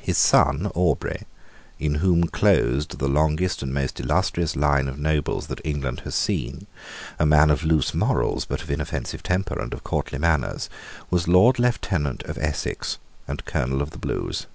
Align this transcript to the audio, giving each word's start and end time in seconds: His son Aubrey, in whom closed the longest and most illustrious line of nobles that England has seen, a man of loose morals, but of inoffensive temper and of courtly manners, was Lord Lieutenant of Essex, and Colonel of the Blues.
His 0.00 0.16
son 0.16 0.72
Aubrey, 0.74 1.24
in 1.78 1.96
whom 1.96 2.28
closed 2.28 2.96
the 2.98 3.08
longest 3.10 3.62
and 3.62 3.74
most 3.74 4.00
illustrious 4.00 4.56
line 4.56 4.88
of 4.88 4.98
nobles 4.98 5.48
that 5.48 5.60
England 5.66 6.00
has 6.06 6.14
seen, 6.14 6.66
a 7.18 7.26
man 7.26 7.50
of 7.50 7.62
loose 7.62 7.92
morals, 7.92 8.46
but 8.46 8.62
of 8.62 8.70
inoffensive 8.70 9.22
temper 9.22 9.60
and 9.60 9.74
of 9.74 9.84
courtly 9.84 10.18
manners, 10.18 10.70
was 11.10 11.28
Lord 11.28 11.58
Lieutenant 11.58 12.22
of 12.22 12.38
Essex, 12.38 12.96
and 13.28 13.44
Colonel 13.44 13.82
of 13.82 13.90
the 13.90 13.98
Blues. 13.98 14.46